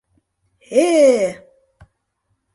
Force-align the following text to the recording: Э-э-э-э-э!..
Э-э-э-э-э!.. 0.83 1.31